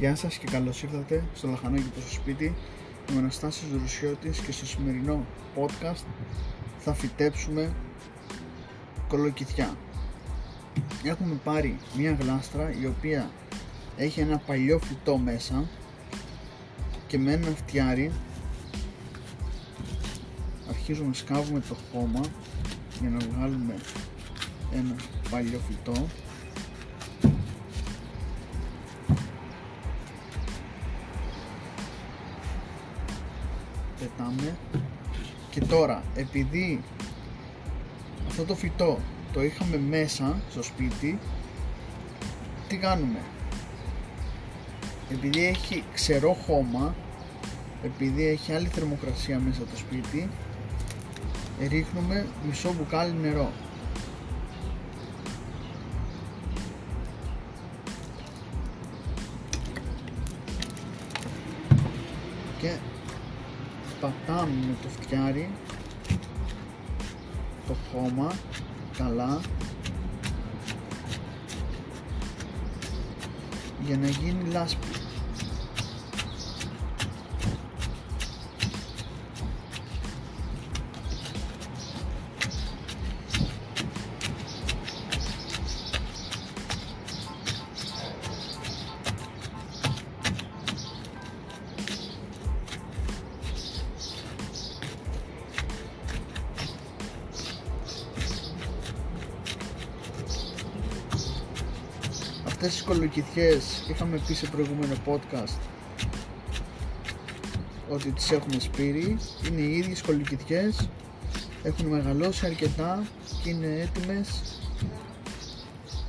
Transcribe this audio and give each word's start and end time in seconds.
Γεια 0.00 0.14
σας 0.14 0.36
και 0.36 0.46
καλώς 0.46 0.82
ήρθατε 0.82 1.24
στο 1.34 1.48
Λαχανάκι 1.48 1.88
του 1.94 2.00
στο 2.00 2.10
σπίτι. 2.10 2.44
Είμαι 3.08 3.16
ο 3.16 3.18
Αναστάσης 3.18 3.68
Ρουσιώτης 3.80 4.38
και 4.38 4.52
στο 4.52 4.66
σημερινό 4.66 5.26
podcast 5.56 6.04
θα 6.78 6.94
φυτέψουμε 6.94 7.72
κολοκυθιά. 9.08 9.76
Έχουμε 11.04 11.34
πάρει 11.44 11.76
μια 11.96 12.16
γλάστρα 12.20 12.72
η 12.80 12.86
οποία 12.86 13.30
έχει 13.96 14.20
ένα 14.20 14.38
παλιό 14.38 14.78
φυτό 14.78 15.16
μέσα 15.16 15.68
και 17.06 17.18
με 17.18 17.32
ένα 17.32 17.46
φτιάρι 17.46 18.12
αρχίζουμε 20.68 21.08
να 21.08 21.14
σκάβουμε 21.14 21.60
το 21.60 21.76
χώμα 21.92 22.20
για 23.00 23.10
να 23.10 23.18
βγάλουμε 23.18 23.74
ένα 24.74 24.94
παλιό 25.30 25.60
φυτό 25.68 26.06
πετάμε 34.20 34.56
και 35.50 35.60
τώρα 35.60 36.02
επειδή 36.14 36.82
αυτό 38.28 38.44
το 38.44 38.54
φυτό 38.54 38.98
το 39.32 39.42
είχαμε 39.42 39.78
μέσα 39.78 40.36
στο 40.50 40.62
σπίτι 40.62 41.18
τι 42.68 42.76
κάνουμε; 42.76 43.18
Επειδή 45.10 45.46
έχει 45.46 45.84
ξερό 45.94 46.32
χώμα 46.32 46.94
επειδή 47.82 48.26
έχει 48.26 48.52
άλλη 48.52 48.66
θερμοκρασία 48.66 49.38
μέσα 49.38 49.60
το 49.60 49.76
σπίτι 49.76 50.28
ρίχνουμε 51.68 52.26
μισό 52.46 52.72
μπουκάλι 52.72 53.14
νερό. 53.20 53.50
Και 62.58 62.76
πατάμε 64.00 64.66
με 64.66 64.76
το 64.82 64.88
φτιάρι. 64.88 65.50
Το 67.66 67.74
χώμα. 67.92 68.32
Καλά. 68.96 69.40
Για 73.86 73.96
να 73.96 74.08
γίνει 74.08 74.50
λάσπη 74.52 74.86
αυτές 102.62 102.74
τις 102.74 102.84
κολοκυθιές 102.86 103.84
είχαμε 103.90 104.20
πει 104.26 104.34
σε 104.34 104.46
προηγούμενο 104.46 104.94
podcast 105.06 105.58
ότι 107.88 108.10
τις 108.10 108.30
έχουμε 108.30 108.58
σπείρει 108.58 109.18
είναι 109.46 109.60
οι 109.60 109.76
ίδιες 109.76 110.02
κολοκυθιές 110.02 110.88
έχουν 111.62 111.86
μεγαλώσει 111.86 112.46
αρκετά 112.46 113.02
και 113.42 113.50
είναι 113.50 113.66
έτοιμες 113.66 114.42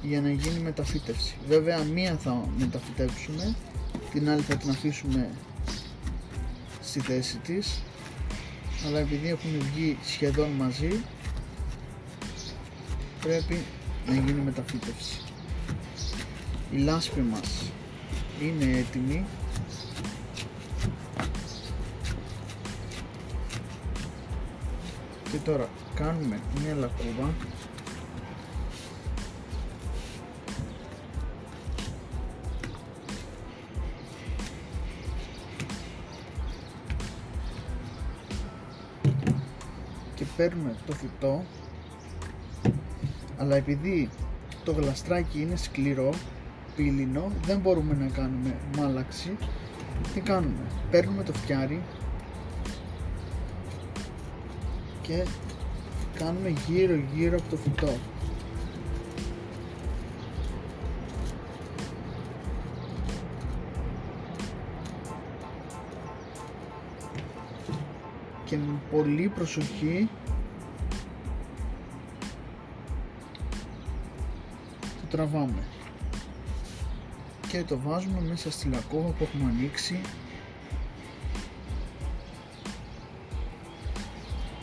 για 0.02 0.21
να 0.21 0.31
γίνει 0.31 0.59
μεταφύτευση. 0.59 1.35
Βέβαια 1.47 1.83
μία 1.83 2.17
θα 2.17 2.47
μεταφυτέψουμε 2.58 3.55
την 4.11 4.30
άλλη 4.30 4.41
θα 4.41 4.55
την 4.55 4.69
αφήσουμε 4.69 5.30
στη 6.81 6.99
θέση 6.99 7.37
της 7.37 7.81
αλλά 8.86 8.99
επειδή 8.99 9.30
έχουν 9.30 9.49
βγει 9.73 9.97
σχεδόν 10.05 10.49
μαζί 10.49 11.03
πρέπει 13.21 13.58
να 14.08 14.14
γίνει 14.14 14.42
μεταφύτευση 14.42 15.30
η 16.71 16.77
λάσπη 16.77 17.21
μας 17.21 17.71
είναι 18.42 18.77
έτοιμη. 18.77 19.26
Και 25.32 25.37
τώρα 25.37 25.70
κάνουμε 25.95 26.39
μια 26.61 26.73
λακκούβα. 26.76 27.33
Και 40.15 40.26
παίρνουμε 40.38 40.76
το 40.86 40.93
φυτό. 40.93 41.43
Αλλά 43.38 43.55
επειδή 43.55 44.09
το 44.64 44.71
γλαστράκι 44.71 45.42
είναι 45.42 45.55
σκληρό 45.55 46.14
πύλινο 46.76 47.32
δεν 47.45 47.59
μπορούμε 47.59 47.93
να 47.93 48.08
κάνουμε 48.08 48.55
μάλαξη. 48.77 49.37
Τι 50.14 50.20
κάνουμε; 50.20 50.65
Παίρνουμε 50.92 51.23
το 51.23 51.33
φτιάρι 51.33 51.82
και 55.02 55.26
κάνουμε 56.17 56.54
γύρω 56.67 56.95
γύρω 57.15 57.37
από 57.37 57.49
το 57.49 57.55
φυτό. 57.55 57.93
Και 68.45 68.58
με 68.58 68.73
πολύ 68.92 69.32
προσοχή 69.36 70.09
το 74.82 75.08
τραβάμε 75.09 75.64
και 77.52 77.64
το 77.64 77.80
βάζουμε 77.80 78.22
μέσα 78.30 78.52
στη 78.52 78.70
λακκόβα 78.70 79.10
που 79.10 79.23
έχουμε 79.23 79.52
ανοίξει. 79.52 80.02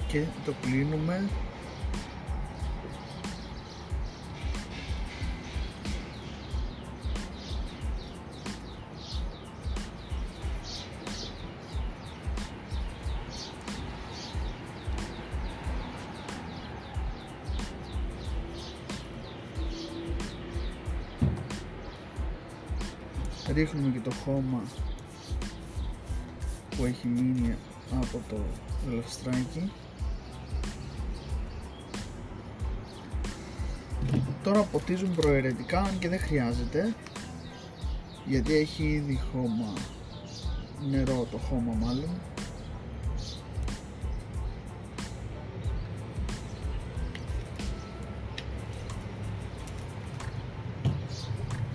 Και 0.06 0.22
το 0.44 0.52
κλείνουμε 0.62 1.28
ρίχνουμε 23.52 23.88
και 23.92 24.00
το 24.00 24.10
χώμα 24.24 24.62
που 26.76 26.84
έχει 26.84 27.06
μείνει 27.06 27.56
από 27.92 28.20
το 28.28 28.36
γλαστράκι 28.90 29.70
τώρα 34.42 34.62
ποτίζουν 34.62 35.14
προαιρετικά 35.14 35.80
αν 35.80 35.98
και 35.98 36.08
δεν 36.08 36.18
χρειάζεται 36.18 36.94
γιατί 38.26 38.54
έχει 38.54 38.82
ήδη 38.82 39.20
χώμα 39.32 39.72
νερό 40.90 41.26
το 41.30 41.38
χώμα 41.38 41.72
μάλλον. 41.80 42.08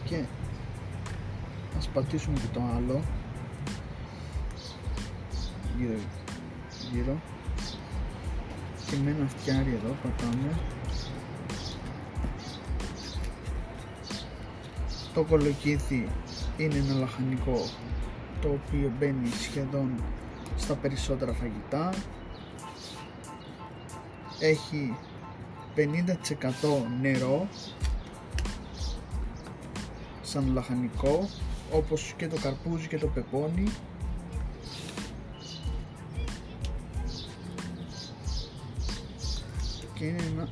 Και 0.05 0.15
ας 0.15 0.42
πατήσουμε 1.93 2.39
και 2.39 2.53
το 2.53 2.61
άλλο. 2.75 3.01
Γύρω 5.77 5.99
γύρω. 6.91 7.21
Και 8.89 8.95
με 9.03 9.09
ένα 9.09 9.27
φτιάρι 9.27 9.79
εδώ 9.83 9.95
πατάμε. 10.03 10.59
Το 15.13 15.23
κολοκύθι 15.23 16.09
είναι 16.57 16.75
ένα 16.75 16.93
λαχανικό 16.93 17.65
το 18.41 18.49
οποίο 18.49 18.91
μπαίνει 18.99 19.29
σχεδόν 19.29 20.03
στα 20.57 20.73
περισσότερα 20.73 21.33
φαγητά. 21.33 21.93
Έχει 24.39 24.95
50% 25.75 25.81
νερό 27.01 27.47
σαν 30.21 30.53
λαχανικό 30.53 31.29
όπως 31.73 32.13
και 32.17 32.27
το 32.27 32.37
καρπούζι 32.41 32.87
και 32.87 32.97
το 32.97 33.07
πεπόνι 33.07 33.71
και 39.93 40.05
είναι 40.05 40.23
ένα 40.33 40.49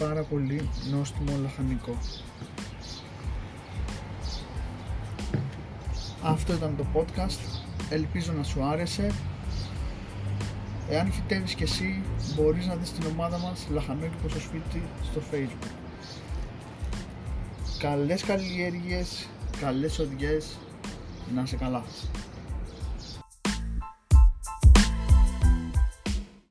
πάρα 0.00 0.22
πολύ 0.22 0.68
νόστιμο 0.90 1.38
λαχανικό 1.42 1.96
Αυτό 6.22 6.52
ήταν 6.52 6.76
το 6.76 6.86
podcast. 6.94 7.60
Ελπίζω 7.90 8.32
να 8.32 8.42
σου 8.42 8.62
άρεσε. 8.62 9.10
Εάν 10.88 11.12
φυτεύεις 11.12 11.54
και 11.54 11.64
εσύ, 11.64 12.02
μπορείς 12.34 12.66
να 12.66 12.74
δεις 12.76 12.92
την 12.92 13.06
ομάδα 13.06 13.38
μας 13.38 13.66
Λαχανόκηπο 13.70 14.28
στο 14.28 14.40
σπίτι 14.40 14.82
στο 15.02 15.20
facebook. 15.32 15.89
Καλές 17.80 18.22
καλλιέργειες, 18.22 19.28
καλές 19.60 19.98
οδιές, 19.98 20.56
να 21.34 21.46
σε 21.46 21.56
καλά. 21.56 21.84